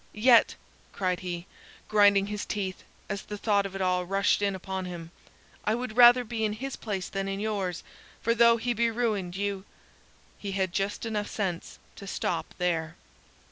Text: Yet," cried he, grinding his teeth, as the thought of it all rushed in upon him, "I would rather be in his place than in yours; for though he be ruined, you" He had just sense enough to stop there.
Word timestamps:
Yet," 0.17 0.55
cried 0.93 1.19
he, 1.19 1.45
grinding 1.87 2.25
his 2.25 2.43
teeth, 2.43 2.83
as 3.07 3.21
the 3.21 3.37
thought 3.37 3.67
of 3.67 3.75
it 3.75 3.81
all 3.81 4.03
rushed 4.03 4.41
in 4.41 4.55
upon 4.55 4.85
him, 4.85 5.11
"I 5.63 5.75
would 5.75 5.95
rather 5.95 6.23
be 6.23 6.43
in 6.43 6.53
his 6.53 6.75
place 6.75 7.07
than 7.07 7.27
in 7.27 7.39
yours; 7.39 7.83
for 8.19 8.33
though 8.33 8.57
he 8.57 8.73
be 8.73 8.89
ruined, 8.89 9.35
you" 9.35 9.63
He 10.39 10.53
had 10.53 10.73
just 10.73 11.03
sense 11.03 11.07
enough 11.37 11.79
to 11.97 12.07
stop 12.07 12.55
there. 12.57 12.95